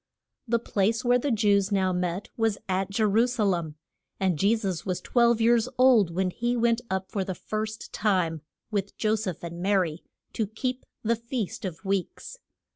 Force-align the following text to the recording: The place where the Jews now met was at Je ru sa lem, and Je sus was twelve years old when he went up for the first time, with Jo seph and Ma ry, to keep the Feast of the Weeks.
The 0.47 0.57
place 0.57 1.05
where 1.05 1.19
the 1.19 1.29
Jews 1.29 1.71
now 1.71 1.93
met 1.93 2.27
was 2.35 2.57
at 2.67 2.89
Je 2.89 3.03
ru 3.03 3.27
sa 3.27 3.43
lem, 3.43 3.75
and 4.19 4.39
Je 4.39 4.55
sus 4.55 4.83
was 4.83 4.99
twelve 4.99 5.39
years 5.39 5.69
old 5.77 6.09
when 6.09 6.31
he 6.31 6.57
went 6.57 6.81
up 6.89 7.11
for 7.11 7.23
the 7.23 7.35
first 7.35 7.93
time, 7.93 8.41
with 8.71 8.97
Jo 8.97 9.13
seph 9.13 9.43
and 9.43 9.61
Ma 9.61 9.73
ry, 9.75 9.99
to 10.33 10.47
keep 10.47 10.87
the 11.03 11.15
Feast 11.15 11.65
of 11.65 11.81
the 11.83 11.87
Weeks. 11.87 12.39